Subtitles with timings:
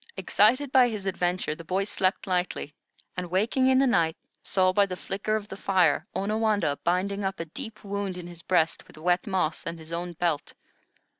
[0.17, 2.73] Excited by his adventure, the boy slept lightly,
[3.15, 7.39] and waking in the night, saw by the flicker of the fire Onawandah binding up
[7.39, 10.55] a deep wound in his breast with wet moss and his own belt.